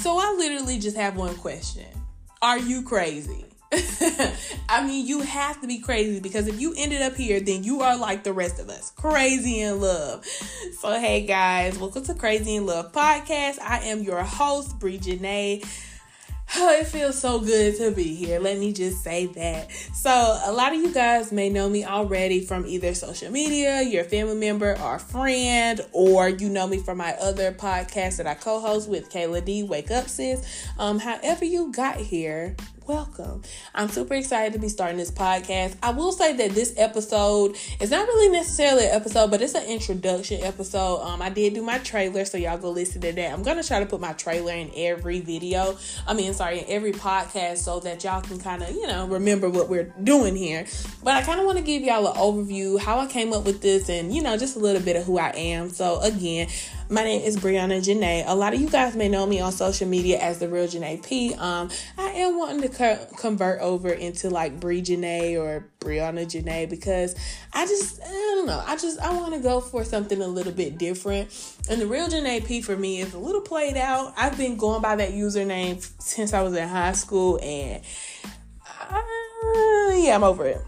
So 0.00 0.16
I 0.16 0.34
literally 0.38 0.78
just 0.78 0.96
have 0.96 1.14
one 1.14 1.36
question. 1.36 1.84
Are 2.40 2.58
you 2.58 2.82
crazy? 2.82 3.44
I 4.70 4.82
mean, 4.86 5.06
you 5.06 5.20
have 5.20 5.60
to 5.60 5.66
be 5.66 5.78
crazy 5.78 6.20
because 6.20 6.46
if 6.48 6.58
you 6.58 6.72
ended 6.74 7.02
up 7.02 7.14
here, 7.16 7.38
then 7.38 7.64
you 7.64 7.82
are 7.82 7.98
like 7.98 8.24
the 8.24 8.32
rest 8.32 8.58
of 8.58 8.70
us, 8.70 8.92
crazy 8.92 9.60
in 9.60 9.78
love. 9.78 10.24
So, 10.78 10.98
hey 10.98 11.26
guys, 11.26 11.78
welcome 11.78 12.02
to 12.04 12.14
Krazy 12.14 12.56
in 12.56 12.64
Love 12.64 12.92
podcast. 12.92 13.58
I 13.60 13.80
am 13.84 14.02
your 14.02 14.22
host, 14.22 14.78
Bree 14.78 14.98
Janae. 14.98 15.66
Oh, 16.56 16.70
it 16.80 16.86
feels 16.86 17.18
so 17.18 17.40
good 17.40 17.76
to 17.76 17.90
be 17.92 18.14
here. 18.14 18.40
Let 18.40 18.58
me 18.58 18.72
just 18.72 19.02
say 19.02 19.26
that. 19.26 19.70
So, 19.94 20.10
a 20.10 20.52
lot 20.52 20.72
of 20.72 20.80
you 20.80 20.92
guys 20.92 21.32
may 21.32 21.48
know 21.48 21.68
me 21.68 21.84
already 21.84 22.44
from 22.44 22.66
either 22.66 22.94
social 22.94 23.30
media, 23.30 23.82
your 23.82 24.04
family 24.04 24.36
member 24.36 24.78
or 24.80 24.98
friend, 24.98 25.80
or 25.92 26.28
you 26.28 26.48
know 26.48 26.66
me 26.66 26.78
from 26.78 26.98
my 26.98 27.12
other 27.14 27.52
podcast 27.52 28.16
that 28.16 28.26
I 28.26 28.34
co 28.34 28.60
host 28.60 28.88
with 28.88 29.10
Kayla 29.10 29.44
D. 29.44 29.62
Wake 29.62 29.90
Up 29.90 30.08
Sis. 30.08 30.44
Um, 30.78 30.98
however, 30.98 31.44
you 31.44 31.72
got 31.72 31.96
here, 31.96 32.56
welcome. 32.90 33.40
I'm 33.72 33.88
super 33.88 34.14
excited 34.14 34.52
to 34.54 34.58
be 34.58 34.68
starting 34.68 34.96
this 34.96 35.12
podcast. 35.12 35.76
I 35.80 35.90
will 35.90 36.10
say 36.10 36.32
that 36.32 36.50
this 36.50 36.74
episode 36.76 37.56
is 37.78 37.92
not 37.92 38.04
really 38.08 38.32
necessarily 38.32 38.86
an 38.86 38.90
episode, 38.90 39.30
but 39.30 39.40
it's 39.40 39.54
an 39.54 39.64
introduction 39.66 40.42
episode. 40.42 41.00
Um, 41.02 41.22
I 41.22 41.30
did 41.30 41.54
do 41.54 41.62
my 41.62 41.78
trailer, 41.78 42.24
so 42.24 42.36
y'all 42.36 42.58
go 42.58 42.70
listen 42.70 43.00
to 43.02 43.12
that. 43.12 43.32
I'm 43.32 43.44
gonna 43.44 43.62
try 43.62 43.78
to 43.78 43.86
put 43.86 44.00
my 44.00 44.12
trailer 44.14 44.52
in 44.52 44.72
every 44.74 45.20
video. 45.20 45.78
I 46.04 46.14
mean, 46.14 46.34
sorry, 46.34 46.58
in 46.58 46.64
every 46.66 46.90
podcast, 46.90 47.58
so 47.58 47.78
that 47.78 48.02
y'all 48.02 48.22
can 48.22 48.40
kind 48.40 48.60
of, 48.60 48.72
you 48.72 48.88
know, 48.88 49.06
remember 49.06 49.48
what 49.48 49.68
we're 49.68 49.94
doing 50.02 50.34
here. 50.34 50.66
But 51.04 51.14
I 51.14 51.22
kind 51.22 51.38
of 51.38 51.46
want 51.46 51.58
to 51.58 51.64
give 51.64 51.82
y'all 51.82 52.08
an 52.08 52.16
overview 52.16 52.80
how 52.80 52.98
I 52.98 53.06
came 53.06 53.32
up 53.32 53.44
with 53.44 53.60
this, 53.62 53.88
and 53.88 54.12
you 54.12 54.20
know, 54.20 54.36
just 54.36 54.56
a 54.56 54.58
little 54.58 54.82
bit 54.82 54.96
of 54.96 55.04
who 55.04 55.16
I 55.16 55.28
am. 55.28 55.70
So 55.70 56.00
again. 56.00 56.48
My 56.92 57.04
name 57.04 57.22
is 57.22 57.36
Brianna 57.36 57.78
Janae. 57.78 58.24
A 58.26 58.34
lot 58.34 58.52
of 58.52 58.60
you 58.60 58.68
guys 58.68 58.96
may 58.96 59.08
know 59.08 59.24
me 59.24 59.38
on 59.38 59.52
social 59.52 59.86
media 59.86 60.18
as 60.18 60.40
the 60.40 60.48
real 60.48 60.66
Janae 60.66 61.06
P. 61.06 61.32
Um, 61.34 61.70
I 61.96 62.08
am 62.08 62.36
wanting 62.36 62.62
to 62.62 62.68
co- 62.68 63.06
convert 63.16 63.60
over 63.60 63.90
into 63.90 64.28
like 64.28 64.58
Brie 64.58 64.82
Janae 64.82 65.40
or 65.40 65.68
Brianna 65.78 66.26
Janae 66.26 66.68
because 66.68 67.14
I 67.52 67.64
just 67.66 68.02
I 68.02 68.08
don't 68.08 68.46
know. 68.48 68.60
I 68.66 68.74
just 68.74 68.98
I 68.98 69.16
want 69.16 69.34
to 69.34 69.40
go 69.40 69.60
for 69.60 69.84
something 69.84 70.20
a 70.20 70.26
little 70.26 70.52
bit 70.52 70.78
different. 70.78 71.30
And 71.70 71.80
the 71.80 71.86
real 71.86 72.08
Janae 72.08 72.44
P 72.44 72.60
for 72.60 72.76
me 72.76 73.00
is 73.00 73.14
a 73.14 73.20
little 73.20 73.42
played 73.42 73.76
out. 73.76 74.12
I've 74.16 74.36
been 74.36 74.56
going 74.56 74.82
by 74.82 74.96
that 74.96 75.12
username 75.12 75.80
since 76.02 76.32
I 76.32 76.42
was 76.42 76.56
in 76.56 76.66
high 76.66 76.90
school, 76.90 77.38
and 77.40 77.84
uh, 78.90 79.00
yeah, 79.94 80.16
I'm 80.16 80.24
over 80.24 80.44
it. 80.44 80.60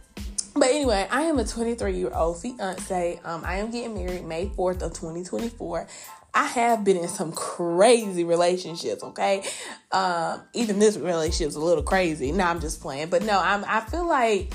But 0.54 0.68
anyway, 0.68 1.06
I 1.10 1.22
am 1.22 1.38
a 1.38 1.44
23 1.44 1.96
year 1.96 2.10
old 2.14 2.40
fiance. 2.40 3.20
Um, 3.24 3.42
I 3.44 3.56
am 3.56 3.70
getting 3.70 3.94
married 3.94 4.24
May 4.24 4.46
4th 4.46 4.82
of 4.82 4.92
2024. 4.92 5.86
I 6.34 6.46
have 6.46 6.82
been 6.84 6.96
in 6.96 7.08
some 7.08 7.32
crazy 7.32 8.24
relationships, 8.24 9.02
okay? 9.02 9.44
Um, 9.90 10.42
even 10.54 10.78
this 10.78 10.96
relationship's 10.96 11.56
a 11.56 11.60
little 11.60 11.82
crazy. 11.82 12.32
No, 12.32 12.44
I'm 12.44 12.60
just 12.60 12.80
playing. 12.80 13.08
But 13.08 13.22
no, 13.22 13.38
I'm 13.38 13.64
I 13.66 13.80
feel 13.80 14.06
like 14.06 14.52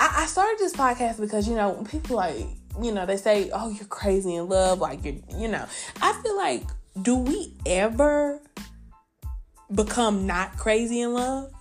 I, 0.00 0.22
I 0.22 0.26
started 0.26 0.58
this 0.58 0.74
podcast 0.74 1.20
because, 1.20 1.48
you 1.48 1.54
know, 1.54 1.84
people 1.90 2.16
like, 2.16 2.46
you 2.82 2.92
know, 2.92 3.06
they 3.06 3.16
say, 3.16 3.50
Oh, 3.52 3.70
you're 3.70 3.86
crazy 3.86 4.34
in 4.34 4.48
love, 4.48 4.80
like 4.80 5.04
you're 5.04 5.16
you 5.36 5.48
know. 5.48 5.66
I 6.00 6.12
feel 6.22 6.36
like, 6.36 6.62
do 7.00 7.16
we 7.16 7.54
ever 7.66 8.40
become 9.74 10.26
not 10.26 10.56
crazy 10.56 11.00
in 11.00 11.14
love? 11.14 11.52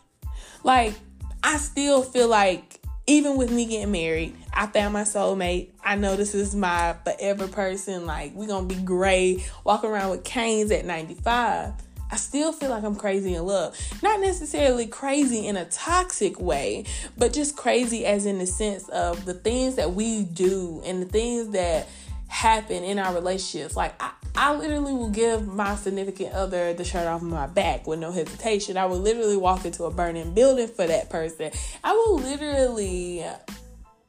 Like, 0.64 0.94
I 1.42 1.58
still 1.58 2.04
feel 2.04 2.28
like 2.28 2.83
even 3.06 3.38
with 3.38 3.52
me 3.52 3.66
getting 3.66 3.92
married, 3.92 4.36
I 4.54 4.68
found 4.68 4.94
my 4.94 5.02
soulmate. 5.02 5.70
I 5.84 5.96
know 5.96 6.16
this 6.16 6.34
is 6.34 6.56
my 6.56 6.96
forever 7.04 7.48
person. 7.48 8.06
Like, 8.06 8.34
we're 8.34 8.48
to 8.68 8.76
be 8.76 8.82
gray, 8.82 9.44
walking 9.64 9.90
around 9.90 10.12
with 10.12 10.24
canes 10.24 10.72
at 10.72 10.86
95. 10.86 11.74
I 12.14 12.16
still 12.16 12.54
feel 12.54 12.70
like 12.70 12.84
I'm 12.84 12.96
crazy 12.96 13.34
in 13.34 13.44
love. 13.44 13.76
Not 14.04 14.20
necessarily 14.20 14.86
crazy 14.86 15.48
in 15.48 15.58
a 15.58 15.66
toxic 15.66 16.40
way, 16.40 16.86
but 17.18 17.34
just 17.34 17.58
crazy 17.58 18.06
as 18.06 18.28
in 18.28 18.38
the 18.38 18.46
sense 18.46 18.88
of 18.90 19.26
the 19.26 19.34
things 19.34 19.76
that 19.76 19.94
we 19.94 20.24
do 20.24 20.82
and 20.86 21.02
the 21.02 21.08
things 21.08 21.50
that 21.50 21.88
happen 22.34 22.84
in 22.84 22.98
our 22.98 23.14
relationships. 23.14 23.76
Like, 23.76 23.94
I, 24.02 24.12
I 24.36 24.56
literally 24.56 24.94
will 24.94 25.12
give 25.12 25.48
my 25.48 25.76
significant 25.76 26.34
other 26.34 26.74
the 26.74 26.84
shirt 26.84 27.06
off 27.06 27.22
my 27.22 27.46
back 27.46 27.86
with 27.86 28.00
no 28.00 28.12
hesitation. 28.12 28.76
I 28.76 28.86
will 28.86 29.00
literally 29.00 29.38
walk 29.38 29.66
into 29.66 29.84
a 29.84 29.92
burning 29.92 30.34
building 30.34 30.68
for 30.68 30.88
that 30.88 31.12
person. 31.12 31.52
I 31.84 31.94
will 31.94 32.18
literally 32.18 33.24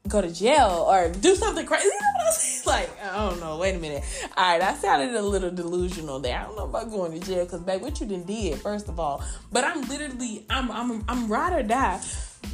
go 0.09 0.23
to 0.23 0.33
jail 0.33 0.87
or 0.89 1.11
do 1.11 1.35
something 1.35 1.67
crazy. 1.67 1.85
You 1.85 1.91
know 1.91 1.99
what 2.17 2.27
I'm 2.27 2.33
saying? 2.33 2.51
Like, 2.65 2.89
I 3.03 3.29
don't 3.29 3.41
know. 3.41 3.59
Wait 3.59 3.77
a 3.77 3.79
minute. 3.79 4.03
All 4.39 4.53
right, 4.53 4.63
I 4.63 4.73
sounded 4.73 5.15
a 5.15 5.21
little 5.21 5.51
delusional 5.51 6.19
there. 6.19 6.39
I 6.39 6.45
don't 6.45 6.57
know 6.57 6.65
about 6.65 6.91
going 6.91 7.21
to 7.21 7.25
jail 7.25 7.45
because, 7.45 7.61
babe, 7.61 7.83
what 7.83 8.01
you 8.01 8.07
done 8.07 8.23
did, 8.23 8.59
first 8.59 8.89
of 8.89 8.99
all. 8.99 9.23
But 9.53 9.65
I'm 9.65 9.83
literally, 9.83 10.47
I'm, 10.49 10.71
I'm, 10.71 11.05
I'm 11.07 11.29
ride 11.29 11.53
or 11.53 11.63
die. 11.63 12.01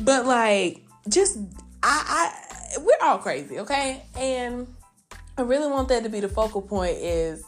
But 0.01 0.27
like, 0.27 0.85
just, 1.09 1.39
I, 1.81 2.35
I, 2.75 2.79
we're 2.81 3.07
all 3.07 3.19
crazy, 3.19 3.61
okay? 3.61 4.03
And 4.17 4.67
I 5.41 5.43
really 5.43 5.71
want 5.71 5.89
that 5.89 6.03
to 6.03 6.11
be 6.11 6.21
the 6.21 6.29
focal 6.29 6.61
point 6.61 6.99
is 6.99 7.43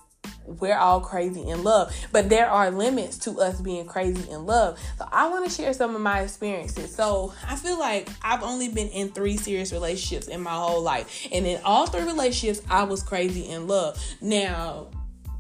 we're 0.47 0.79
all 0.79 1.03
crazy 1.03 1.43
in 1.43 1.63
love, 1.63 1.95
but 2.11 2.31
there 2.31 2.49
are 2.49 2.71
limits 2.71 3.19
to 3.19 3.39
us 3.39 3.61
being 3.61 3.85
crazy 3.85 4.31
in 4.31 4.47
love. 4.47 4.79
So 4.97 5.07
I 5.13 5.29
want 5.29 5.45
to 5.45 5.51
share 5.51 5.75
some 5.75 5.95
of 5.95 6.01
my 6.01 6.21
experiences. 6.21 6.95
So 6.95 7.35
I 7.47 7.55
feel 7.55 7.79
like 7.79 8.09
I've 8.23 8.43
only 8.43 8.71
been 8.71 8.89
in 8.89 9.11
three 9.11 9.37
serious 9.37 9.75
relationships 9.75 10.29
in 10.29 10.41
my 10.41 10.55
whole 10.55 10.81
life, 10.81 11.29
and 11.31 11.47
in 11.47 11.61
all 11.67 11.87
three 11.87 12.05
relationships, 12.05 12.67
I 12.71 12.85
was 12.85 13.03
crazy 13.03 13.51
in 13.51 13.67
love. 13.67 14.03
Now, 14.23 14.89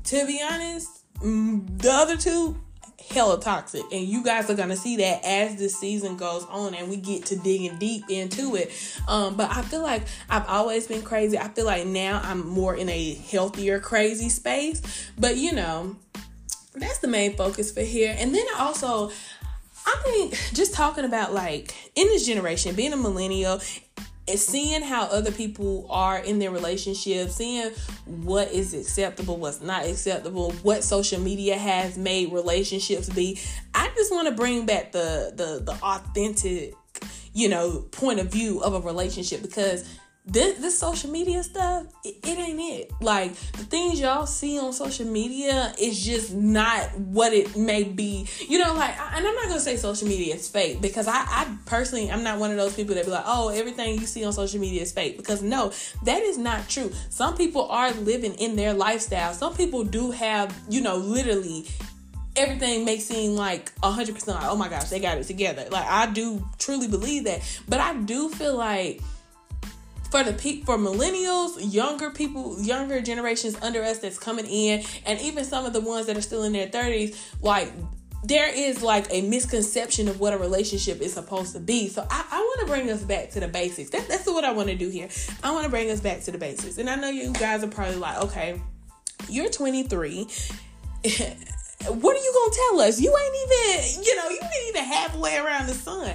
to 0.04 0.26
be 0.26 0.42
honest, 0.42 0.90
mm, 1.20 1.80
the 1.80 1.90
other 1.90 2.18
two 2.18 2.60
hella 3.10 3.40
toxic. 3.40 3.82
And 3.92 4.06
you 4.06 4.22
guys 4.22 4.48
are 4.50 4.54
gonna 4.54 4.76
see 4.76 4.96
that 4.96 5.24
as 5.24 5.56
the 5.56 5.68
season 5.68 6.16
goes 6.16 6.44
on 6.44 6.74
and 6.74 6.88
we 6.88 6.96
get 6.96 7.26
to 7.26 7.36
digging 7.36 7.78
deep 7.78 8.04
into 8.08 8.56
it. 8.56 8.72
Um 9.08 9.36
but 9.36 9.50
i 9.50 9.62
feel 9.62 9.82
like 9.82 10.02
i've 10.30 10.46
always 10.48 10.86
been 10.86 11.02
crazy. 11.02 11.38
I 11.38 11.48
feel 11.48 11.66
like 11.66 11.86
now 11.86 12.20
i'm 12.24 12.46
more 12.46 12.74
in 12.74 12.88
a 12.88 13.14
healthier 13.14 13.80
crazy 13.80 14.28
space. 14.28 14.82
But 15.18 15.36
you 15.36 15.52
know 15.52 15.96
that's 16.74 16.98
the 16.98 17.08
main 17.08 17.36
focus 17.36 17.72
for 17.72 17.82
here. 17.82 18.14
And 18.18 18.34
then 18.34 18.46
also 18.58 19.10
i 19.84 20.00
think 20.04 20.32
just 20.54 20.74
talking 20.74 21.04
about 21.04 21.34
like 21.34 21.74
in 21.96 22.06
this 22.06 22.24
generation 22.24 22.74
being 22.76 22.92
a 22.92 22.96
millennial 22.96 23.60
seeing 24.38 24.82
how 24.82 25.04
other 25.04 25.32
people 25.32 25.86
are 25.90 26.18
in 26.18 26.38
their 26.38 26.50
relationships, 26.50 27.36
seeing 27.36 27.70
what 28.06 28.50
is 28.52 28.74
acceptable, 28.74 29.36
what's 29.36 29.60
not 29.60 29.84
acceptable, 29.84 30.52
what 30.62 30.84
social 30.84 31.20
media 31.20 31.56
has 31.56 31.96
made 31.96 32.32
relationships 32.32 33.08
be. 33.08 33.38
I 33.74 33.90
just 33.94 34.12
want 34.12 34.28
to 34.28 34.34
bring 34.34 34.66
back 34.66 34.92
the 34.92 35.32
the 35.34 35.62
the 35.64 35.78
authentic, 35.82 36.74
you 37.32 37.48
know, 37.48 37.80
point 37.92 38.20
of 38.20 38.30
view 38.30 38.60
of 38.62 38.74
a 38.74 38.80
relationship 38.80 39.42
because 39.42 39.88
this 40.24 40.58
this 40.60 40.78
social 40.78 41.10
media 41.10 41.42
stuff, 41.42 41.86
it, 42.04 42.14
it, 42.22 42.38
ain't 42.38 42.60
it. 42.60 42.92
Like 43.00 43.34
the 43.34 43.64
things 43.64 44.00
y'all 44.00 44.26
see 44.26 44.58
on 44.58 44.72
social 44.72 45.06
media 45.06 45.74
is 45.80 46.04
just 46.04 46.32
not 46.32 46.96
what 46.96 47.32
it 47.32 47.56
may 47.56 47.82
be. 47.82 48.28
You 48.48 48.60
know, 48.60 48.72
like, 48.74 48.90
and 48.98 49.26
I'm 49.26 49.34
not 49.34 49.48
gonna 49.48 49.60
say 49.60 49.76
social 49.76 50.06
media 50.06 50.34
is 50.36 50.48
fake 50.48 50.80
because 50.80 51.08
I, 51.08 51.24
I 51.26 51.56
personally, 51.66 52.10
I'm 52.10 52.22
not 52.22 52.38
one 52.38 52.52
of 52.52 52.56
those 52.56 52.74
people 52.74 52.94
that 52.94 53.04
be 53.04 53.10
like, 53.10 53.24
oh, 53.26 53.48
everything 53.48 53.98
you 53.98 54.06
see 54.06 54.24
on 54.24 54.32
social 54.32 54.60
media 54.60 54.82
is 54.82 54.92
fake. 54.92 55.16
Because 55.16 55.42
no, 55.42 55.72
that 56.04 56.22
is 56.22 56.38
not 56.38 56.68
true. 56.68 56.92
Some 57.10 57.36
people 57.36 57.68
are 57.68 57.90
living 57.92 58.34
in 58.34 58.54
their 58.54 58.74
lifestyle. 58.74 59.34
Some 59.34 59.54
people 59.56 59.82
do 59.82 60.12
have, 60.12 60.56
you 60.68 60.82
know, 60.82 60.96
literally 60.96 61.66
everything 62.36 62.84
may 62.84 62.98
seem 62.98 63.34
like 63.34 63.74
100% 63.80 64.26
like, 64.26 64.44
oh 64.44 64.56
my 64.56 64.68
gosh, 64.68 64.88
they 64.88 65.00
got 65.00 65.18
it 65.18 65.24
together. 65.24 65.66
Like, 65.70 65.86
I 65.86 66.06
do 66.06 66.42
truly 66.58 66.88
believe 66.88 67.24
that. 67.24 67.40
But 67.68 67.80
I 67.80 67.94
do 67.94 68.30
feel 68.30 68.56
like 68.56 69.00
for 70.12 70.22
the 70.22 70.34
pe- 70.34 70.60
for 70.60 70.76
millennials, 70.76 71.56
younger 71.72 72.10
people, 72.10 72.60
younger 72.60 73.00
generations 73.00 73.56
under 73.62 73.82
us 73.82 73.98
that's 73.98 74.18
coming 74.18 74.46
in, 74.46 74.84
and 75.06 75.18
even 75.20 75.42
some 75.42 75.64
of 75.64 75.72
the 75.72 75.80
ones 75.80 76.06
that 76.06 76.18
are 76.18 76.22
still 76.22 76.42
in 76.42 76.52
their 76.52 76.68
30s, 76.68 77.16
like 77.40 77.72
there 78.22 78.54
is 78.54 78.82
like 78.82 79.06
a 79.10 79.22
misconception 79.22 80.08
of 80.08 80.20
what 80.20 80.34
a 80.34 80.38
relationship 80.38 81.00
is 81.00 81.14
supposed 81.14 81.54
to 81.54 81.60
be. 81.60 81.88
So 81.88 82.06
I, 82.08 82.24
I 82.30 82.38
want 82.38 82.60
to 82.60 82.66
bring 82.66 82.90
us 82.90 83.02
back 83.02 83.30
to 83.30 83.40
the 83.40 83.48
basics. 83.48 83.88
That, 83.90 84.06
that's 84.06 84.26
what 84.26 84.44
I 84.44 84.52
want 84.52 84.68
to 84.68 84.76
do 84.76 84.90
here. 84.90 85.08
I 85.42 85.50
want 85.50 85.64
to 85.64 85.70
bring 85.70 85.90
us 85.90 86.00
back 86.00 86.20
to 86.24 86.30
the 86.30 86.38
basics. 86.38 86.76
And 86.76 86.90
I 86.90 86.94
know 86.96 87.08
you 87.08 87.32
guys 87.32 87.64
are 87.64 87.68
probably 87.68 87.96
like, 87.96 88.20
okay, 88.22 88.60
you're 89.30 89.48
23. 89.48 90.24
what 91.88 92.16
are 92.16 92.20
you 92.20 92.32
gonna 92.34 92.54
tell 92.54 92.80
us? 92.82 93.00
You 93.00 93.16
ain't 93.16 93.36
even, 93.50 94.04
you 94.04 94.16
know, 94.16 94.28
you 94.28 94.40
ain't 94.42 94.68
even 94.68 94.84
halfway 94.84 95.38
around 95.38 95.68
the 95.68 95.74
sun. 95.74 96.14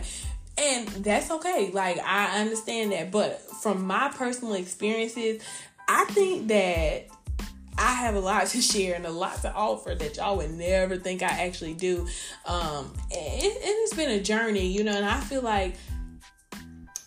And 0.58 0.88
that's 0.88 1.30
okay. 1.30 1.70
Like 1.72 2.00
I 2.00 2.42
understand 2.42 2.92
that, 2.92 3.12
but 3.12 3.42
from 3.62 3.86
my 3.86 4.10
personal 4.10 4.54
experiences, 4.54 5.42
I 5.88 6.06
think 6.06 6.48
that 6.48 7.08
I 7.78 7.94
have 7.94 8.16
a 8.16 8.20
lot 8.20 8.48
to 8.48 8.62
share 8.62 8.96
and 8.96 9.06
a 9.06 9.12
lot 9.12 9.42
to 9.42 9.54
offer 9.54 9.96
that 9.96 10.18
y'all 10.18 10.38
would 10.38 10.52
never 10.52 10.98
think 10.98 11.22
I 11.22 11.46
actually 11.46 11.74
do. 11.74 12.08
Um, 12.46 12.94
it, 13.12 13.58
it 13.64 13.90
has 13.90 13.98
been 13.98 14.10
a 14.10 14.22
journey, 14.22 14.68
you 14.68 14.84
know, 14.84 14.96
and 14.96 15.06
I 15.06 15.20
feel 15.22 15.42
like 15.42 15.76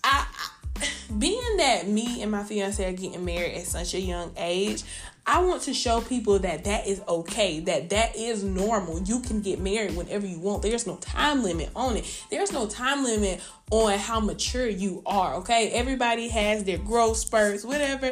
I, 0.05 0.27
I 0.27 0.87
being 1.19 1.57
that 1.57 1.89
me 1.89 2.23
and 2.23 2.31
my 2.31 2.45
fiance 2.45 2.83
are 2.85 2.93
getting 2.93 3.25
married 3.25 3.57
at 3.57 3.67
such 3.67 3.95
a 3.95 4.01
young 4.01 4.33
age, 4.37 4.85
I 5.31 5.39
want 5.43 5.63
to 5.63 5.75
show 5.75 6.01
people 6.01 6.41
that 6.41 6.65
that 6.65 6.89
is 6.89 7.01
okay, 7.07 7.61
that 7.61 7.91
that 7.91 8.17
is 8.17 8.43
normal. 8.43 9.01
You 9.03 9.21
can 9.21 9.41
get 9.41 9.61
married 9.61 9.95
whenever 9.95 10.27
you 10.27 10.41
want. 10.41 10.63
There's 10.63 10.89
no 10.89 10.97
time 10.97 11.45
limit 11.45 11.71
on 11.77 11.97
it. 11.97 12.25
There's 12.33 12.51
no 12.51 12.67
time 12.67 13.05
limit 13.05 13.41
on 13.71 13.97
how 13.97 14.19
mature 14.19 14.67
you 14.67 15.05
are, 15.07 15.37
okay? 15.37 15.71
Everybody 15.71 16.27
has 16.31 16.65
their 16.65 16.79
growth 16.79 17.17
spurts, 17.17 17.65
whatever, 17.65 18.07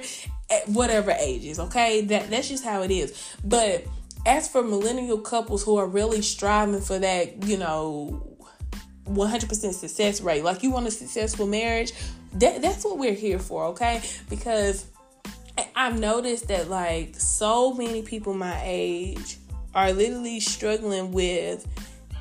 at 0.49 0.69
whatever 0.69 1.11
ages, 1.11 1.59
okay? 1.59 2.03
That 2.03 2.31
that's 2.31 2.49
just 2.49 2.63
how 2.63 2.83
it 2.83 2.93
is. 2.93 3.35
But 3.43 3.85
as 4.25 4.47
for 4.47 4.63
millennial 4.63 5.19
couples 5.19 5.65
who 5.65 5.77
are 5.77 5.89
really 5.89 6.23
striving 6.23 6.81
for 6.81 7.01
that, 7.01 7.43
you 7.43 7.57
know, 7.57 8.39
100% 9.07 9.75
success 9.75 10.21
rate, 10.21 10.45
like 10.45 10.63
you 10.63 10.71
want 10.71 10.87
a 10.87 10.93
successful 10.93 11.49
marriage, 11.49 11.93
that 12.35 12.63
that's 12.63 12.85
what 12.85 12.97
we're 12.97 13.13
here 13.13 13.41
for, 13.41 13.65
okay? 13.65 14.03
Because 14.31 14.87
I've 15.75 15.99
noticed 15.99 16.49
that 16.49 16.69
like 16.69 17.15
so 17.19 17.73
many 17.73 18.03
people 18.03 18.35
my 18.35 18.61
age 18.65 19.39
are 19.75 19.93
literally 19.93 20.41
struggling 20.41 21.13
with 21.13 21.67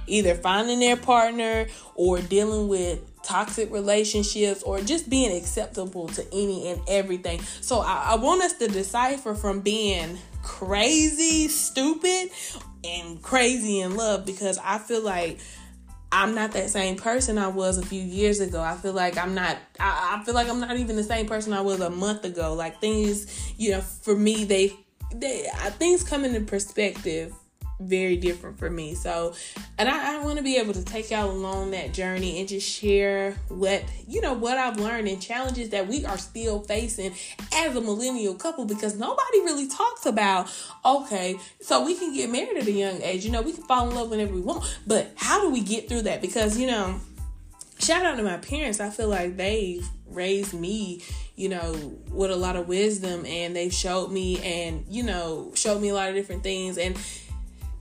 either 0.07 0.35
finding 0.35 0.79
their 0.79 0.97
partner 0.97 1.67
or 1.95 2.19
dealing 2.21 2.67
with 2.67 2.99
toxic 3.23 3.71
relationships 3.71 4.63
or 4.63 4.79
just 4.79 5.09
being 5.09 5.35
acceptable 5.35 6.07
to 6.07 6.25
any 6.31 6.69
and 6.69 6.81
everything. 6.87 7.41
So 7.61 7.79
I, 7.79 8.11
I 8.11 8.15
want 8.15 8.41
us 8.41 8.53
to 8.53 8.67
decipher 8.67 9.35
from 9.35 9.59
being 9.59 10.17
crazy, 10.43 11.49
stupid, 11.49 12.29
and 12.85 13.21
crazy 13.21 13.81
in 13.81 13.97
love 13.97 14.25
because 14.25 14.57
I 14.63 14.77
feel 14.77 15.01
like 15.01 15.39
I'm 16.11 16.33
not 16.35 16.53
that 16.53 16.69
same 16.69 16.95
person 16.95 17.37
I 17.37 17.47
was 17.47 17.77
a 17.77 17.85
few 17.85 18.01
years 18.01 18.39
ago. 18.39 18.61
I 18.61 18.75
feel 18.75 18.93
like 18.93 19.17
I'm 19.17 19.33
not 19.33 19.57
I, 19.79 20.17
I, 20.19 20.23
feel 20.23 20.33
like 20.33 20.47
I'm 20.49 20.59
not 20.59 20.77
even 20.77 20.95
the 20.95 21.03
same 21.03 21.27
person 21.27 21.53
I 21.53 21.61
was 21.61 21.79
a 21.81 21.89
month 21.89 22.23
ago. 22.23 22.53
Like 22.53 22.79
things, 22.79 23.53
you 23.57 23.71
know, 23.71 23.81
for 23.81 24.15
me 24.15 24.45
they 24.45 24.73
they 25.13 25.47
things 25.77 26.03
come 26.03 26.23
into 26.23 26.41
perspective 26.41 27.33
very 27.79 28.17
different 28.17 28.57
for 28.57 28.69
me. 28.69 28.95
So, 28.95 29.35
and 29.77 29.87
I, 29.87 30.15
I 30.15 30.23
want 30.23 30.37
to 30.37 30.43
be 30.43 30.57
able 30.57 30.73
to 30.73 30.83
take 30.83 31.11
y'all 31.11 31.29
along 31.29 31.71
that 31.71 31.93
journey 31.93 32.39
and 32.39 32.47
just 32.47 32.67
share 32.67 33.33
what, 33.49 33.83
you 34.07 34.21
know, 34.21 34.33
what 34.33 34.57
I've 34.57 34.79
learned 34.79 35.07
and 35.07 35.21
challenges 35.21 35.69
that 35.69 35.87
we 35.87 36.05
are 36.05 36.17
still 36.17 36.61
facing 36.61 37.13
as 37.53 37.75
a 37.75 37.81
millennial 37.81 38.33
couple 38.33 38.65
because 38.65 38.97
nobody 38.97 39.39
really 39.41 39.67
talks 39.67 40.05
about, 40.05 40.51
okay, 40.83 41.37
so 41.61 41.85
we 41.85 41.95
can 41.95 42.13
get 42.13 42.31
married 42.31 42.57
at 42.57 42.67
a 42.67 42.71
young 42.71 43.01
age, 43.01 43.25
you 43.25 43.31
know, 43.31 43.41
we 43.41 43.53
can 43.53 43.63
fall 43.63 43.89
in 43.89 43.95
love 43.95 44.09
whenever 44.09 44.33
we 44.33 44.41
want, 44.41 44.63
but 44.87 45.11
how 45.15 45.41
do 45.41 45.49
we 45.49 45.61
get 45.61 45.87
through 45.87 46.03
that? 46.03 46.21
Because, 46.21 46.57
you 46.57 46.67
know, 46.67 46.99
shout 47.79 48.05
out 48.05 48.17
to 48.17 48.23
my 48.23 48.37
parents. 48.37 48.79
I 48.79 48.89
feel 48.89 49.07
like 49.07 49.37
they've 49.37 49.87
raised 50.07 50.53
me, 50.53 51.03
you 51.35 51.49
know, 51.49 51.95
with 52.09 52.31
a 52.31 52.35
lot 52.35 52.55
of 52.55 52.67
wisdom 52.67 53.23
and 53.27 53.55
they've 53.55 53.73
showed 53.73 54.11
me 54.11 54.39
and, 54.41 54.83
you 54.89 55.03
know, 55.03 55.51
showed 55.53 55.79
me 55.79 55.89
a 55.89 55.93
lot 55.93 56.09
of 56.09 56.15
different 56.15 56.41
things. 56.41 56.79
And, 56.79 56.97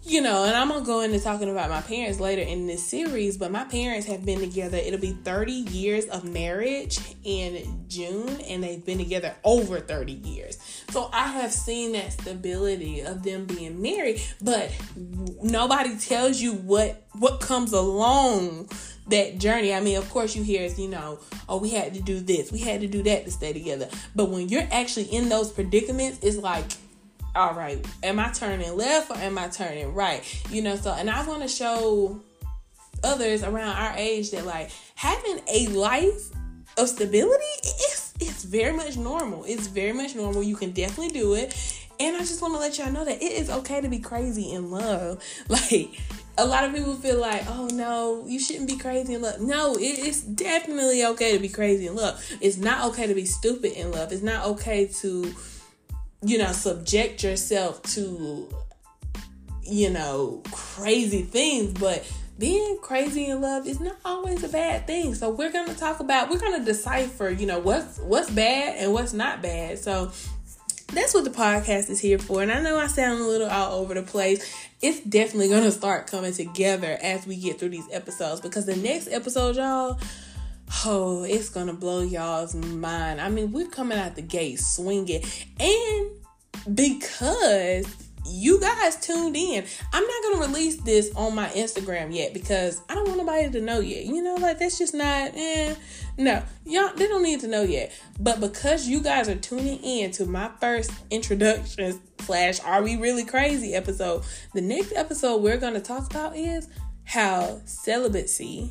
you 0.06 0.20
know, 0.20 0.44
and 0.44 0.56
I'm 0.56 0.68
gonna 0.68 0.84
go 0.84 1.00
into 1.00 1.18
talking 1.18 1.50
about 1.50 1.68
my 1.68 1.80
parents 1.80 2.20
later 2.20 2.42
in 2.42 2.68
this 2.68 2.84
series, 2.84 3.36
but 3.36 3.50
my 3.50 3.64
parents 3.64 4.06
have 4.06 4.24
been 4.24 4.38
together. 4.38 4.76
It'll 4.76 5.00
be 5.00 5.12
30 5.24 5.52
years 5.52 6.04
of 6.06 6.22
marriage 6.24 7.00
in 7.24 7.84
June, 7.88 8.40
and 8.42 8.62
they've 8.62 8.84
been 8.84 8.98
together 8.98 9.34
over 9.42 9.80
30 9.80 10.12
years. 10.12 10.58
So 10.90 11.10
I 11.12 11.26
have 11.28 11.52
seen 11.52 11.92
that 11.92 12.12
stability 12.12 13.00
of 13.00 13.24
them 13.24 13.46
being 13.46 13.82
married, 13.82 14.22
but 14.40 14.70
nobody 15.42 15.98
tells 15.98 16.40
you 16.40 16.52
what 16.52 17.02
what 17.18 17.40
comes 17.40 17.72
along 17.72 18.68
that 19.08 19.38
journey. 19.38 19.74
I 19.74 19.80
mean, 19.80 19.96
of 19.96 20.08
course, 20.10 20.36
you 20.36 20.44
hear, 20.44 20.68
you 20.76 20.88
know, 20.88 21.18
oh, 21.48 21.58
we 21.58 21.70
had 21.70 21.94
to 21.94 22.00
do 22.00 22.20
this, 22.20 22.52
we 22.52 22.58
had 22.60 22.80
to 22.80 22.86
do 22.86 23.02
that 23.04 23.24
to 23.24 23.30
stay 23.32 23.52
together. 23.52 23.88
But 24.14 24.30
when 24.30 24.48
you're 24.48 24.68
actually 24.70 25.04
in 25.04 25.28
those 25.28 25.50
predicaments, 25.50 26.20
it's 26.22 26.36
like 26.36 26.64
all 27.36 27.54
right, 27.54 27.86
am 28.02 28.18
I 28.18 28.30
turning 28.30 28.76
left 28.76 29.10
or 29.10 29.16
am 29.16 29.38
I 29.38 29.48
turning 29.48 29.94
right? 29.94 30.22
You 30.50 30.62
know, 30.62 30.76
so 30.76 30.92
and 30.92 31.10
I 31.10 31.26
want 31.26 31.42
to 31.42 31.48
show 31.48 32.20
others 33.04 33.42
around 33.42 33.76
our 33.76 33.94
age 33.96 34.30
that 34.30 34.46
like 34.46 34.70
having 34.94 35.40
a 35.48 35.66
life 35.68 36.30
of 36.78 36.88
stability 36.88 37.44
is 37.90 38.14
it's 38.20 38.44
very 38.44 38.72
much 38.72 38.96
normal. 38.96 39.44
It's 39.44 39.66
very 39.66 39.92
much 39.92 40.14
normal. 40.14 40.42
You 40.42 40.56
can 40.56 40.70
definitely 40.70 41.18
do 41.18 41.34
it. 41.34 41.54
And 41.98 42.16
I 42.16 42.20
just 42.20 42.42
want 42.42 42.54
to 42.54 42.60
let 42.60 42.78
y'all 42.78 42.92
know 42.92 43.04
that 43.04 43.22
it 43.22 43.32
is 43.32 43.48
okay 43.48 43.80
to 43.80 43.88
be 43.88 43.98
crazy 43.98 44.52
in 44.52 44.70
love. 44.70 45.22
Like 45.48 46.00
a 46.38 46.46
lot 46.46 46.64
of 46.64 46.74
people 46.74 46.94
feel 46.96 47.18
like, 47.18 47.44
oh 47.48 47.68
no, 47.72 48.24
you 48.26 48.38
shouldn't 48.38 48.68
be 48.68 48.76
crazy 48.76 49.14
in 49.14 49.22
love. 49.22 49.40
No, 49.40 49.74
it, 49.74 49.98
it's 49.98 50.20
definitely 50.20 51.04
okay 51.04 51.32
to 51.32 51.38
be 51.38 51.48
crazy 51.48 51.86
in 51.86 51.96
love. 51.96 52.22
It's 52.40 52.58
not 52.58 52.84
okay 52.88 53.06
to 53.06 53.14
be 53.14 53.24
stupid 53.24 53.72
in 53.72 53.90
love. 53.90 54.12
It's 54.12 54.22
not 54.22 54.44
okay 54.46 54.86
to 54.86 55.34
you 56.22 56.38
know, 56.38 56.52
subject 56.52 57.22
yourself 57.22 57.82
to, 57.94 58.48
you 59.62 59.90
know, 59.90 60.42
crazy 60.50 61.22
things, 61.22 61.72
but 61.74 62.10
being 62.38 62.78
crazy 62.82 63.26
in 63.26 63.40
love 63.40 63.66
is 63.66 63.80
not 63.80 63.96
always 64.04 64.44
a 64.44 64.48
bad 64.48 64.86
thing. 64.86 65.14
So 65.14 65.30
we're 65.30 65.52
gonna 65.52 65.74
talk 65.74 66.00
about 66.00 66.30
we're 66.30 66.38
gonna 66.38 66.64
decipher, 66.64 67.30
you 67.30 67.46
know, 67.46 67.58
what's 67.58 67.98
what's 67.98 68.30
bad 68.30 68.76
and 68.78 68.92
what's 68.92 69.12
not 69.12 69.42
bad. 69.42 69.78
So 69.78 70.12
that's 70.92 71.14
what 71.14 71.24
the 71.24 71.30
podcast 71.30 71.90
is 71.90 71.98
here 71.98 72.18
for. 72.18 72.42
And 72.42 72.52
I 72.52 72.60
know 72.60 72.78
I 72.78 72.86
sound 72.86 73.20
a 73.20 73.24
little 73.24 73.48
all 73.48 73.80
over 73.80 73.94
the 73.94 74.02
place. 74.02 74.54
It's 74.82 75.00
definitely 75.00 75.48
gonna 75.48 75.70
start 75.70 76.06
coming 76.06 76.32
together 76.32 76.98
as 77.02 77.26
we 77.26 77.36
get 77.36 77.58
through 77.58 77.70
these 77.70 77.88
episodes 77.90 78.40
because 78.40 78.66
the 78.66 78.76
next 78.76 79.08
episode, 79.08 79.56
y'all, 79.56 79.98
oh, 80.84 81.24
it's 81.24 81.48
gonna 81.48 81.74
blow 81.74 82.02
y'all's 82.02 82.54
mind. 82.54 83.20
I 83.20 83.28
mean, 83.28 83.52
we're 83.52 83.68
coming 83.68 83.98
out 83.98 84.16
the 84.16 84.22
gate 84.22 84.60
swinging, 84.60 85.22
and 85.58 86.10
because 86.74 87.86
you 88.28 88.60
guys 88.60 88.96
tuned 88.96 89.36
in. 89.36 89.64
I'm 89.92 90.04
not 90.04 90.22
gonna 90.22 90.46
release 90.46 90.76
this 90.76 91.10
on 91.14 91.34
my 91.34 91.48
Instagram 91.50 92.14
yet 92.14 92.34
because 92.34 92.80
I 92.88 92.94
don't 92.94 93.06
want 93.06 93.18
nobody 93.18 93.50
to 93.50 93.60
know 93.60 93.80
yet. 93.80 94.04
You 94.04 94.22
know, 94.22 94.34
like 94.34 94.58
that's 94.58 94.78
just 94.78 94.94
not 94.94 95.32
eh. 95.34 95.74
No, 96.18 96.42
y'all 96.64 96.94
they 96.94 97.06
don't 97.06 97.22
need 97.22 97.40
to 97.40 97.48
know 97.48 97.62
yet. 97.62 97.92
But 98.18 98.40
because 98.40 98.88
you 98.88 99.02
guys 99.02 99.28
are 99.28 99.36
tuning 99.36 99.78
in 99.82 100.10
to 100.12 100.26
my 100.26 100.50
first 100.60 100.90
introduction 101.10 102.00
slash 102.20 102.60
Are 102.60 102.82
We 102.82 102.96
Really 102.96 103.24
Crazy 103.24 103.74
episode, 103.74 104.24
the 104.54 104.60
next 104.60 104.92
episode 104.94 105.42
we're 105.42 105.58
gonna 105.58 105.80
talk 105.80 106.10
about 106.10 106.36
is 106.36 106.68
how 107.04 107.60
celibacy 107.64 108.70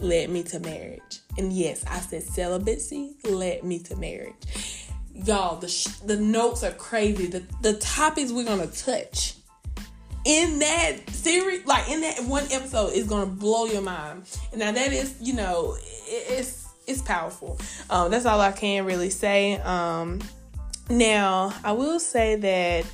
led 0.00 0.30
me 0.30 0.42
to 0.44 0.60
marriage. 0.60 1.20
And 1.36 1.52
yes, 1.52 1.84
I 1.86 1.98
said 1.98 2.22
celibacy 2.22 3.16
led 3.24 3.64
me 3.64 3.78
to 3.80 3.96
marriage. 3.96 4.86
Y'all, 5.14 5.56
the 5.56 5.68
sh- 5.68 5.86
the 6.06 6.16
notes 6.16 6.62
are 6.62 6.72
crazy. 6.72 7.26
The 7.26 7.42
the 7.62 7.74
topics 7.74 8.30
we're 8.30 8.44
gonna 8.44 8.68
touch 8.68 9.34
in 10.24 10.58
that 10.60 11.08
series, 11.10 11.64
like 11.66 11.88
in 11.88 12.00
that 12.02 12.24
one 12.24 12.44
episode, 12.50 12.92
is 12.92 13.06
gonna 13.06 13.26
blow 13.26 13.66
your 13.66 13.82
mind. 13.82 14.24
And 14.52 14.60
now 14.60 14.72
that 14.72 14.92
is, 14.92 15.16
you 15.20 15.34
know, 15.34 15.76
it's 16.06 16.68
it's 16.86 17.02
powerful. 17.02 17.58
Um, 17.90 18.10
that's 18.10 18.26
all 18.26 18.40
I 18.40 18.52
can 18.52 18.84
really 18.84 19.10
say. 19.10 19.56
Um, 19.58 20.20
now 20.88 21.52
I 21.64 21.72
will 21.72 22.00
say 22.00 22.36
that 22.36 22.86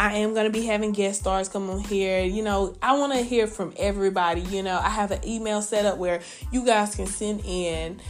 I 0.00 0.14
am 0.14 0.32
going 0.32 0.46
to 0.46 0.50
be 0.50 0.64
having 0.64 0.92
guest 0.92 1.20
stars 1.20 1.50
come 1.50 1.68
on 1.68 1.80
here. 1.80 2.24
You 2.24 2.42
know, 2.42 2.74
I 2.80 2.96
want 2.96 3.12
to 3.12 3.20
hear 3.20 3.46
from 3.46 3.74
everybody. 3.76 4.40
You 4.40 4.62
know, 4.62 4.78
I 4.78 4.88
have 4.88 5.10
an 5.10 5.22
email 5.28 5.60
set 5.60 5.84
up 5.84 5.98
where 5.98 6.22
you 6.50 6.64
guys 6.64 6.94
can 6.94 7.06
send 7.06 7.42
in 7.44 8.00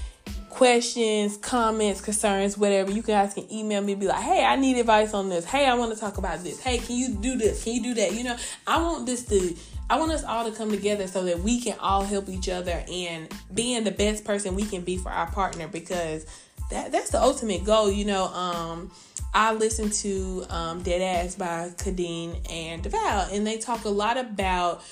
questions, 0.51 1.37
comments, 1.39 2.01
concerns, 2.01 2.57
whatever. 2.57 2.93
You 2.93 3.03
guys 3.03 3.35
can 3.35 3.53
email 3.53 3.83
me, 3.83 3.97
be 3.97 4.07
like, 4.07 4.23
hey, 4.23 4.45
I 4.45 4.55
need 4.55 4.79
advice 4.79 5.15
on 5.15 5.31
this. 5.31 5.45
Hey, 5.45 5.67
I 5.67 5.75
want 5.75 5.93
to 5.93 5.99
talk 5.99 6.17
about 6.17 6.45
this. 6.45 6.61
Hey, 6.61 6.79
can 6.79 6.95
you 6.95 7.09
do 7.09 7.37
this? 7.37 7.65
Can 7.65 7.75
you 7.75 7.83
do 7.83 7.95
that? 7.95 8.15
You 8.15 8.23
know, 8.23 8.37
I 8.69 8.81
want 8.81 9.05
this 9.05 9.25
to. 9.25 9.57
I 9.91 9.99
want 9.99 10.13
us 10.13 10.23
all 10.23 10.49
to 10.49 10.57
come 10.57 10.71
together 10.71 11.09
so 11.09 11.25
that 11.25 11.41
we 11.41 11.61
can 11.61 11.77
all 11.81 12.05
help 12.05 12.29
each 12.29 12.49
other 12.49 12.85
and 12.89 13.29
being 13.53 13.83
the 13.83 13.91
best 13.91 14.25
person 14.25 14.55
we 14.55 14.63
can 14.65 14.83
be 14.83 14.97
for 14.97 15.11
our 15.11 15.29
partner 15.33 15.67
because 15.67 16.25
that 16.71 16.93
that's 16.93 17.11
the 17.11 17.21
ultimate 17.21 17.65
goal, 17.65 17.91
you 17.91 18.05
know. 18.05 18.27
Um 18.27 18.93
I 19.33 19.53
listened 19.55 19.93
to 19.95 20.45
um, 20.51 20.83
Deadass 20.83 21.39
by 21.39 21.71
Khadeen 21.77 22.41
and 22.51 22.83
Devale, 22.83 23.33
and 23.33 23.47
they 23.47 23.59
talk 23.59 23.85
a 23.85 23.89
lot 23.89 24.17
about 24.17 24.83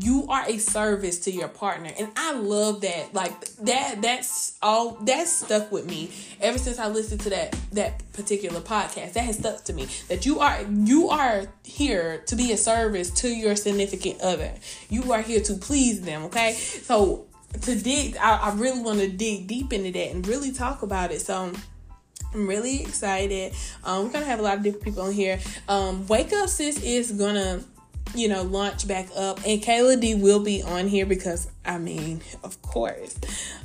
you 0.00 0.26
are 0.28 0.48
a 0.48 0.58
service 0.58 1.20
to 1.20 1.30
your 1.30 1.48
partner 1.48 1.90
and 1.98 2.10
i 2.16 2.32
love 2.32 2.80
that. 2.80 3.12
Like 3.12 3.38
that 3.56 4.00
that's 4.00 4.56
all 4.62 4.92
that's 5.02 5.30
stuck 5.30 5.70
with 5.70 5.86
me 5.86 6.10
ever 6.40 6.58
since 6.58 6.78
i 6.78 6.88
listened 6.88 7.20
to 7.22 7.30
that 7.30 7.56
that 7.72 8.02
particular 8.12 8.60
podcast. 8.60 9.14
That 9.14 9.24
has 9.24 9.38
stuck 9.38 9.64
to 9.64 9.72
me 9.72 9.88
that 10.08 10.24
you 10.24 10.40
are 10.40 10.62
you 10.70 11.10
are 11.10 11.44
here 11.64 12.22
to 12.26 12.36
be 12.36 12.52
a 12.52 12.56
service 12.56 13.10
to 13.20 13.28
your 13.28 13.56
significant 13.56 14.20
other. 14.22 14.52
You 14.88 15.12
are 15.12 15.20
here 15.20 15.40
to 15.42 15.54
please 15.54 16.00
them 16.00 16.24
okay? 16.24 16.54
So 16.54 17.26
to 17.62 17.74
dig 17.74 18.16
i, 18.16 18.36
I 18.38 18.54
really 18.54 18.80
want 18.80 19.00
to 19.00 19.08
dig 19.08 19.46
deep 19.46 19.74
into 19.74 19.92
that 19.92 20.10
and 20.10 20.26
really 20.26 20.52
talk 20.52 20.82
about 20.82 21.10
it. 21.10 21.20
So 21.20 21.52
I'm 22.34 22.46
really 22.46 22.82
excited. 22.82 23.54
Um, 23.84 24.04
we're 24.04 24.12
gonna 24.12 24.24
have 24.24 24.40
a 24.40 24.42
lot 24.42 24.56
of 24.56 24.62
different 24.62 24.84
people 24.84 25.02
on 25.02 25.12
here. 25.12 25.38
Um, 25.68 26.06
Wake 26.06 26.32
Up 26.32 26.48
Sis 26.48 26.82
is 26.82 27.12
gonna 27.12 27.62
you 28.14 28.28
know, 28.28 28.42
launch 28.42 28.86
back 28.86 29.08
up. 29.16 29.38
And 29.46 29.62
Kayla 29.62 30.00
D 30.00 30.14
will 30.14 30.40
be 30.40 30.62
on 30.62 30.86
here 30.88 31.06
because, 31.06 31.48
I 31.64 31.78
mean, 31.78 32.20
of 32.44 32.60
course. 32.62 33.18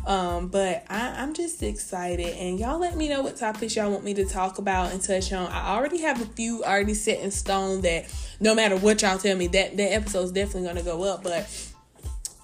Um, 0.05 0.47
but 0.47 0.85
I, 0.89 1.21
I'm 1.21 1.33
just 1.33 1.61
excited. 1.61 2.37
And 2.37 2.59
y'all 2.59 2.79
let 2.79 2.95
me 2.95 3.09
know 3.09 3.21
what 3.21 3.35
topics 3.35 3.75
y'all 3.75 3.91
want 3.91 4.03
me 4.03 4.13
to 4.13 4.25
talk 4.25 4.57
about 4.57 4.93
and 4.93 5.01
touch 5.01 5.33
on. 5.33 5.51
I 5.51 5.75
already 5.75 6.01
have 6.01 6.21
a 6.21 6.25
few 6.25 6.63
already 6.63 6.93
set 6.93 7.19
in 7.19 7.31
stone 7.31 7.81
that 7.81 8.05
no 8.39 8.55
matter 8.55 8.77
what 8.77 9.01
y'all 9.01 9.17
tell 9.17 9.35
me, 9.35 9.47
that, 9.47 9.75
that 9.75 9.93
episode's 9.93 10.31
definitely 10.31 10.73
to 10.73 10.85
go 10.85 11.03
up. 11.03 11.23
But 11.23 11.49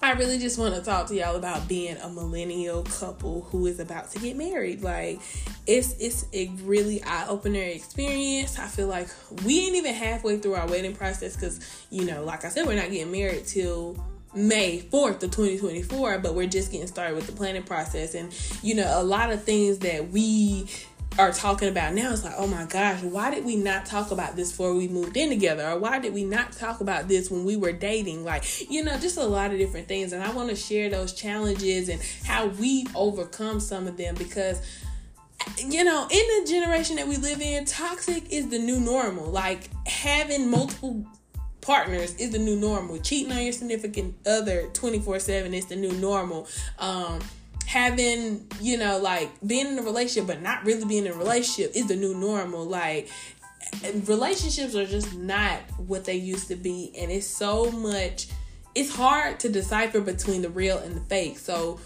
I 0.04 0.12
really 0.12 0.38
just 0.38 0.58
want 0.58 0.74
to 0.74 0.82
talk 0.82 1.06
to 1.06 1.14
y'all 1.14 1.34
about 1.34 1.66
being 1.66 1.96
a 1.96 2.10
millennial 2.10 2.82
couple 2.82 3.40
who 3.44 3.66
is 3.66 3.80
about 3.80 4.10
to 4.10 4.18
get 4.18 4.36
married. 4.36 4.82
Like 4.82 5.18
it's 5.66 5.94
it's 5.98 6.26
a 6.34 6.48
really 6.62 7.02
eye 7.02 7.26
opener 7.26 7.62
experience. 7.62 8.58
I 8.58 8.66
feel 8.66 8.86
like 8.86 9.08
we 9.46 9.60
ain't 9.60 9.76
even 9.76 9.94
halfway 9.94 10.36
through 10.36 10.56
our 10.56 10.68
wedding 10.68 10.94
process 10.94 11.34
because 11.36 11.86
you 11.88 12.04
know, 12.04 12.22
like 12.22 12.44
I 12.44 12.50
said, 12.50 12.66
we're 12.66 12.76
not 12.76 12.90
getting 12.90 13.12
married 13.12 13.46
till 13.46 13.96
May 14.34 14.80
4th 14.80 15.22
of 15.22 15.30
2024, 15.30 16.18
but 16.18 16.34
we're 16.34 16.48
just 16.48 16.70
getting 16.70 16.86
started 16.86 17.14
with 17.14 17.26
the 17.26 17.32
planning 17.32 17.62
process. 17.62 18.14
And, 18.14 18.34
you 18.62 18.74
know, 18.74 19.00
a 19.00 19.02
lot 19.02 19.32
of 19.32 19.44
things 19.44 19.78
that 19.78 20.10
we 20.10 20.66
are 21.18 21.32
talking 21.32 21.68
about 21.68 21.94
now 21.94 22.12
it's 22.12 22.24
like 22.24 22.34
oh 22.36 22.46
my 22.46 22.64
gosh 22.64 23.00
why 23.02 23.30
did 23.30 23.44
we 23.44 23.56
not 23.56 23.86
talk 23.86 24.10
about 24.10 24.34
this 24.34 24.50
before 24.50 24.74
we 24.74 24.88
moved 24.88 25.16
in 25.16 25.28
together? 25.28 25.64
Or 25.68 25.78
why 25.78 25.98
did 25.98 26.12
we 26.12 26.24
not 26.24 26.52
talk 26.52 26.80
about 26.80 27.08
this 27.08 27.30
when 27.30 27.44
we 27.44 27.56
were 27.56 27.72
dating? 27.72 28.24
Like 28.24 28.70
you 28.70 28.82
know 28.82 28.98
just 28.98 29.16
a 29.16 29.24
lot 29.24 29.52
of 29.52 29.58
different 29.58 29.86
things. 29.86 30.12
And 30.12 30.22
i 30.22 30.30
want 30.32 30.50
to 30.50 30.56
share 30.56 30.90
those 30.90 31.12
challenges 31.12 31.88
and 31.88 32.00
how 32.24 32.46
we've 32.46 32.94
overcome 32.96 33.60
some 33.60 33.86
of 33.86 33.96
them 33.96 34.14
because 34.16 34.60
you 35.58 35.84
know 35.84 36.08
in 36.10 36.44
the 36.44 36.50
generation 36.50 36.96
that 36.96 37.06
we 37.06 37.16
live 37.16 37.40
in 37.40 37.64
toxic 37.64 38.32
is 38.32 38.48
the 38.48 38.58
new 38.58 38.80
normal. 38.80 39.26
Like 39.26 39.70
having 39.86 40.50
multiple 40.50 41.04
partners 41.60 42.14
is 42.16 42.30
the 42.30 42.38
new 42.38 42.56
normal. 42.56 42.98
Cheating 42.98 43.32
on 43.32 43.42
your 43.42 43.52
significant 43.52 44.14
other 44.26 44.64
24-7 44.72 45.54
is 45.54 45.66
the 45.66 45.76
new 45.76 45.92
normal. 45.92 46.48
Um 46.78 47.20
having, 47.74 48.46
you 48.60 48.78
know, 48.78 48.98
like 48.98 49.28
being 49.44 49.66
in 49.66 49.78
a 49.80 49.82
relationship 49.82 50.28
but 50.28 50.40
not 50.40 50.64
really 50.64 50.84
being 50.84 51.06
in 51.06 51.12
a 51.12 51.16
relationship 51.16 51.72
is 51.74 51.88
the 51.88 51.96
new 51.96 52.14
normal. 52.14 52.64
Like 52.64 53.10
relationships 54.06 54.76
are 54.76 54.86
just 54.86 55.12
not 55.16 55.58
what 55.78 56.04
they 56.04 56.14
used 56.14 56.46
to 56.48 56.54
be 56.54 56.92
and 56.96 57.10
it's 57.10 57.26
so 57.26 57.72
much 57.72 58.28
it's 58.76 58.94
hard 58.94 59.40
to 59.40 59.48
decipher 59.48 60.00
between 60.00 60.42
the 60.42 60.50
real 60.50 60.78
and 60.78 60.94
the 60.94 61.00
fake. 61.00 61.36
So 61.36 61.80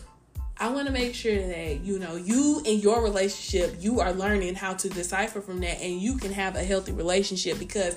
I 0.59 0.69
want 0.69 0.89
to 0.89 0.93
make 0.93 1.15
sure 1.15 1.35
that 1.35 1.81
you 1.81 1.99
know 1.99 2.17
you 2.17 2.61
in 2.67 2.81
your 2.81 3.03
relationship 3.03 3.77
you 3.81 4.01
are 4.01 4.13
learning 4.13 4.57
how 4.57 4.75
to 4.75 4.91
decipher 4.91 5.41
from 5.41 5.61
that 5.61 5.81
and 5.81 6.03
you 6.03 6.19
can 6.19 6.33
have 6.33 6.55
a 6.55 6.65
healthy 6.65 6.93
relationship 6.93 7.59
because 7.59 7.97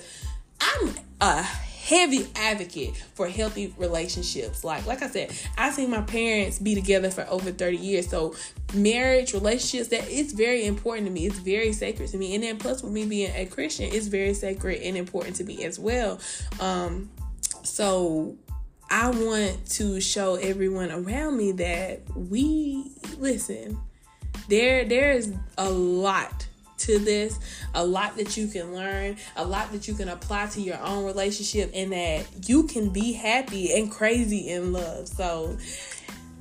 I'm 0.60 0.94
a 1.20 1.46
heavy 1.82 2.28
advocate 2.36 2.96
for 3.14 3.26
healthy 3.28 3.74
relationships. 3.76 4.62
Like 4.62 4.86
like 4.86 5.02
I 5.02 5.08
said, 5.08 5.32
I 5.58 5.70
seen 5.70 5.90
my 5.90 6.02
parents 6.02 6.58
be 6.58 6.74
together 6.74 7.10
for 7.10 7.26
over 7.28 7.50
30 7.50 7.76
years. 7.76 8.08
So 8.08 8.34
marriage, 8.72 9.34
relationships, 9.34 9.88
that 9.88 10.08
it's 10.08 10.32
very 10.32 10.64
important 10.66 11.08
to 11.08 11.12
me. 11.12 11.26
It's 11.26 11.38
very 11.38 11.72
sacred 11.72 12.08
to 12.10 12.16
me. 12.16 12.34
And 12.34 12.44
then 12.44 12.58
plus 12.58 12.82
with 12.82 12.92
me 12.92 13.06
being 13.06 13.32
a 13.34 13.46
Christian, 13.46 13.88
it's 13.92 14.06
very 14.06 14.34
sacred 14.34 14.82
and 14.82 14.96
important 14.96 15.36
to 15.36 15.44
me 15.44 15.64
as 15.64 15.78
well. 15.78 16.20
Um 16.60 17.10
so 17.64 18.36
I 18.88 19.10
want 19.10 19.66
to 19.70 20.00
show 20.00 20.36
everyone 20.36 20.92
around 20.92 21.36
me 21.36 21.52
that 21.52 22.00
we 22.14 22.92
listen. 23.18 23.78
There 24.48 24.84
there 24.84 25.12
is 25.12 25.34
a 25.58 25.68
lot 25.68 26.46
to 26.86 26.98
this, 26.98 27.38
a 27.74 27.84
lot 27.84 28.16
that 28.16 28.36
you 28.36 28.46
can 28.48 28.74
learn, 28.74 29.16
a 29.36 29.44
lot 29.44 29.72
that 29.72 29.88
you 29.88 29.94
can 29.94 30.08
apply 30.08 30.46
to 30.46 30.60
your 30.60 30.80
own 30.80 31.04
relationship, 31.04 31.70
and 31.74 31.92
that 31.92 32.48
you 32.48 32.64
can 32.64 32.90
be 32.90 33.12
happy 33.12 33.72
and 33.72 33.90
crazy 33.90 34.48
in 34.48 34.72
love. 34.72 35.08
So, 35.08 35.56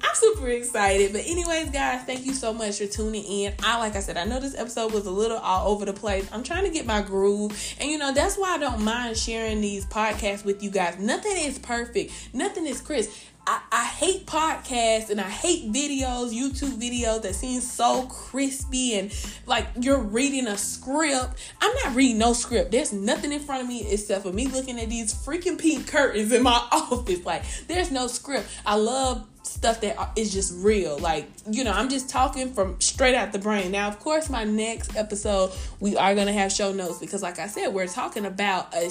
I'm 0.04 0.16
super 0.16 0.48
excited. 0.50 1.14
But 1.14 1.22
anyways, 1.26 1.70
guys, 1.70 2.04
thank 2.04 2.26
you 2.26 2.34
so 2.34 2.54
much 2.54 2.80
for 2.80 2.88
tuning 2.88 3.24
in. 3.24 3.54
I 3.64 3.78
like 3.78 3.96
I 3.96 4.00
said, 4.00 4.18
I 4.18 4.26
know 4.26 4.40
this 4.40 4.58
episode 4.58 4.94
was 4.94 5.06
a 5.06 5.12
little 5.12 5.38
all 5.38 5.72
over 5.72 5.86
the 5.86 5.94
place. 5.94 6.28
I'm 6.32 6.44
trying 6.44 6.64
to 6.66 6.70
get 6.70 6.86
my 6.86 7.02
groove. 7.02 7.52
And 7.80 7.90
you 7.90 7.98
know, 7.98 8.14
that's 8.14 8.38
why 8.38 8.56
I 8.56 8.58
don't 8.58 8.82
mind 8.84 9.18
sharing 9.18 9.62
these 9.62 9.86
podcasts 9.86 10.44
with 10.44 10.64
you 10.64 10.72
guys. 10.72 10.98
Nothing 10.98 11.38
is 11.38 11.60
perfect. 11.60 12.12
Nothing 12.34 12.66
is 12.68 12.82
crisp. 12.82 13.12
I, 13.48 13.62
I 13.72 13.86
hate 13.86 14.28
podcasts 14.28 15.10
and 15.10 15.20
I 15.20 15.30
hate 15.30 15.72
videos, 15.72 16.32
YouTube 16.32 16.80
videos 16.80 17.24
that 17.24 17.34
seem 17.34 17.60
so 17.60 18.04
crispy 18.04 18.96
and 18.96 19.14
like 19.48 19.68
you're 19.80 20.00
reading 20.00 20.48
a 20.48 20.58
script. 20.58 21.38
I'm 21.60 21.74
not 21.84 21.96
reading 21.96 22.20
no 22.20 22.34
script. 22.34 22.72
There's 22.72 22.94
nothing 22.94 23.32
in 23.32 23.40
front 23.40 23.64
of 23.64 23.68
me 23.68 23.86
except 23.90 24.24
for 24.24 24.32
me 24.32 24.48
looking 24.48 24.80
at 24.80 24.90
these 24.90 25.14
freaking 25.14 25.58
pink 25.58 25.88
curtains 25.88 26.32
in 26.32 26.44
my 26.44 26.52
office. 26.72 27.26
Like 27.26 27.44
there's 27.68 27.92
no 27.92 28.08
script. 28.08 28.48
I 28.66 28.76
love 28.76 29.28
stuff 29.44 29.82
that 29.82 30.12
is 30.16 30.32
just 30.32 30.54
real. 30.64 30.98
Like, 30.98 31.30
you 31.50 31.64
know, 31.64 31.72
I'm 31.72 31.90
just 31.90 32.10
talking 32.10 32.54
from 32.54 32.80
straight 32.80 33.16
out 33.16 33.32
the 33.32 33.40
brain. 33.40 33.72
Now, 33.72 33.88
of 33.88 34.00
course, 34.00 34.30
my 34.30 34.44
next 34.44 34.96
episode, 34.96 35.52
we 35.80 35.98
are 35.98 36.16
going 36.16 36.28
to 36.28 36.34
have 36.34 36.52
show 36.52 36.72
notes 36.72 37.00
because, 37.00 37.22
like 37.22 37.40
I 37.40 37.48
said, 37.48 37.74
we're 37.74 37.88
talking 37.88 38.26
about 38.26 38.74
a, 38.74 38.90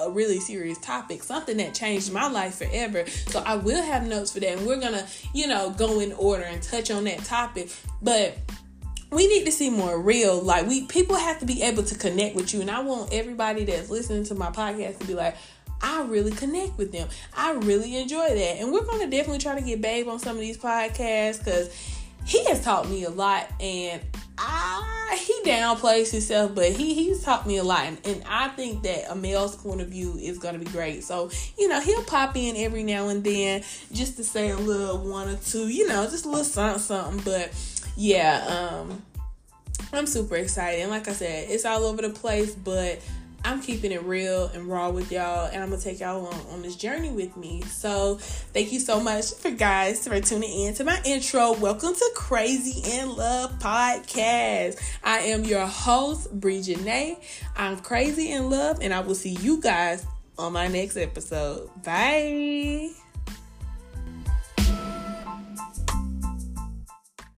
a 0.00 0.10
really 0.10 0.40
serious 0.40 0.78
topic, 0.78 1.22
something 1.22 1.56
that 1.58 1.74
changed 1.74 2.12
my 2.12 2.28
life 2.28 2.56
forever. 2.56 3.06
So 3.28 3.42
I 3.44 3.56
will 3.56 3.82
have 3.82 4.06
notes 4.06 4.32
for 4.32 4.40
that. 4.40 4.58
And 4.58 4.66
we're 4.66 4.80
going 4.80 4.94
to, 4.94 5.06
you 5.32 5.46
know, 5.46 5.70
go 5.70 6.00
in 6.00 6.12
order 6.12 6.44
and 6.44 6.62
touch 6.62 6.90
on 6.90 7.04
that 7.04 7.24
topic. 7.24 7.70
But 8.02 8.38
we 9.10 9.28
need 9.28 9.44
to 9.44 9.52
see 9.52 9.70
more 9.70 10.00
real 10.00 10.40
like 10.40 10.66
we 10.66 10.84
people 10.86 11.14
have 11.14 11.38
to 11.38 11.46
be 11.46 11.62
able 11.62 11.82
to 11.82 11.94
connect 11.96 12.34
with 12.34 12.52
you 12.52 12.60
and 12.60 12.68
i 12.70 12.80
want 12.80 13.12
everybody 13.12 13.64
that's 13.64 13.88
listening 13.88 14.24
to 14.24 14.34
my 14.34 14.50
podcast 14.50 14.98
to 14.98 15.06
be 15.06 15.14
like 15.14 15.36
I 15.80 16.02
really 16.04 16.32
connect 16.32 16.78
with 16.78 16.92
them. 16.92 17.08
I 17.36 17.52
really 17.52 17.96
enjoy 17.96 18.28
that. 18.28 18.56
And 18.58 18.72
we're 18.72 18.84
going 18.84 19.00
to 19.00 19.16
definitely 19.16 19.38
try 19.38 19.54
to 19.54 19.64
get 19.64 19.80
Babe 19.80 20.08
on 20.08 20.18
some 20.18 20.36
of 20.36 20.40
these 20.40 20.58
podcasts 20.58 21.38
because 21.38 21.74
he 22.24 22.44
has 22.46 22.62
taught 22.62 22.88
me 22.88 23.04
a 23.04 23.10
lot 23.10 23.50
and 23.60 24.02
I, 24.38 25.18
he 25.24 25.50
downplays 25.50 26.10
himself, 26.10 26.54
but 26.54 26.72
he 26.72 26.94
he's 26.94 27.22
taught 27.22 27.46
me 27.46 27.56
a 27.56 27.64
lot, 27.64 27.86
and, 27.86 27.98
and 28.04 28.22
I 28.28 28.48
think 28.48 28.82
that 28.82 29.10
a 29.10 29.14
male's 29.14 29.56
point 29.56 29.80
of 29.80 29.88
view 29.88 30.16
is 30.20 30.38
gonna 30.38 30.58
be 30.58 30.66
great. 30.66 31.04
So 31.04 31.30
you 31.58 31.68
know 31.68 31.80
he'll 31.80 32.02
pop 32.02 32.36
in 32.36 32.56
every 32.56 32.82
now 32.82 33.08
and 33.08 33.24
then 33.24 33.62
just 33.92 34.16
to 34.18 34.24
say 34.24 34.50
a 34.50 34.56
little 34.56 34.98
one 34.98 35.28
or 35.28 35.36
two, 35.36 35.68
you 35.68 35.88
know, 35.88 36.04
just 36.04 36.26
a 36.26 36.28
little 36.28 36.44
something, 36.44 36.80
something. 36.80 37.22
But 37.24 37.52
yeah, 37.96 38.44
um, 38.46 39.02
I'm 39.92 40.06
super 40.06 40.36
excited, 40.36 40.80
and 40.82 40.90
like 40.90 41.08
I 41.08 41.12
said, 41.12 41.48
it's 41.48 41.64
all 41.64 41.84
over 41.84 42.02
the 42.02 42.10
place, 42.10 42.54
but 42.54 43.00
I'm 43.46 43.62
keeping 43.62 43.92
it 43.92 44.02
real 44.02 44.46
and 44.54 44.66
raw 44.66 44.90
with 44.90 45.12
y'all, 45.12 45.46
and 45.46 45.62
I'm 45.62 45.70
gonna 45.70 45.80
take 45.80 46.00
y'all 46.00 46.26
on, 46.26 46.34
on 46.52 46.62
this 46.62 46.74
journey 46.74 47.10
with 47.10 47.36
me. 47.36 47.62
So, 47.62 48.16
thank 48.16 48.72
you 48.72 48.80
so 48.80 48.98
much 48.98 49.34
for 49.34 49.52
guys 49.52 50.08
for 50.08 50.20
tuning 50.20 50.50
in 50.62 50.74
to 50.74 50.84
my 50.84 51.00
intro. 51.04 51.52
Welcome 51.52 51.94
to 51.94 52.10
Krazy 52.16 52.84
in 52.98 53.14
Love 53.14 53.56
Podcast. 53.60 54.82
I 55.04 55.18
am 55.18 55.44
your 55.44 55.64
host, 55.64 56.32
Bree 56.40 56.58
Janae. 56.58 57.22
I'm 57.56 57.78
crazy 57.78 58.32
in 58.32 58.50
love, 58.50 58.80
and 58.82 58.92
I 58.92 58.98
will 58.98 59.14
see 59.14 59.36
you 59.40 59.60
guys 59.60 60.04
on 60.36 60.52
my 60.52 60.66
next 60.66 60.96
episode. 60.96 61.70
Bye. 61.84 63.05